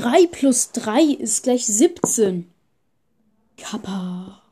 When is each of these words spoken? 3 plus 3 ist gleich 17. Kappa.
3 0.00 0.28
plus 0.28 0.70
3 0.72 1.02
ist 1.02 1.42
gleich 1.42 1.66
17. 1.66 2.48
Kappa. 3.56 4.42